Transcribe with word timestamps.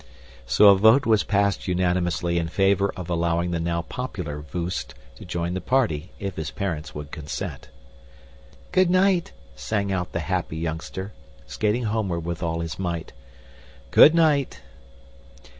So 0.47 0.69
a 0.69 0.75
vote 0.75 1.05
was 1.05 1.23
passed 1.23 1.67
unanimously 1.67 2.39
in 2.39 2.47
favor 2.47 2.91
of 2.97 3.07
allowing 3.07 3.51
the 3.51 3.59
now 3.59 3.83
popular 3.83 4.39
Voost 4.41 4.95
to 5.17 5.25
join 5.25 5.53
the 5.53 5.61
party, 5.61 6.11
if 6.17 6.37
his 6.37 6.49
parents 6.49 6.95
would 6.95 7.11
consent. 7.11 7.69
"Good 8.71 8.89
night!" 8.89 9.31
sang 9.55 9.91
out 9.91 10.11
the 10.11 10.21
happy 10.21 10.57
youngster, 10.57 11.13
skating 11.45 11.83
homeward 11.83 12.25
with 12.25 12.41
all 12.41 12.61
his 12.61 12.79
might. 12.79 13.13
"Good 13.91 14.15
night!" 14.15 14.61